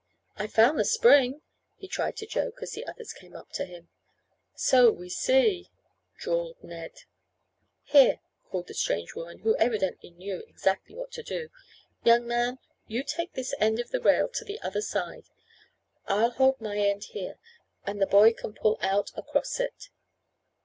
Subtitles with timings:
[0.35, 1.43] "I found the spring,"
[1.77, 3.89] he tried to joke, as the others came up to him.
[4.55, 5.69] "So we see,"
[6.17, 7.03] drawled Ned.
[7.83, 8.19] "Here,"
[8.49, 11.49] called the strange woman, who evidently knew exactly what to do.
[12.03, 15.25] "Young man, you take this end of the rail to the other side.
[16.07, 17.37] I'll hold my end here,
[17.85, 19.89] and the boy can pull out across it."